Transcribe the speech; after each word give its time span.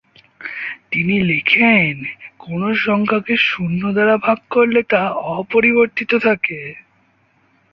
এখানে 0.03 0.49
তিনি 0.91 1.15
লিখেন: 1.29 1.95
"কোন 2.39 2.61
সংখ্যাকে 2.81 3.35
শূন্য 3.47 3.81
দ্বারা 3.93 4.15
ভাগ 4.17 4.39
করলে 4.49 4.81
তা 4.89 5.01
অপরিবর্তিত 5.35 6.11
থাকে।" 6.21 6.59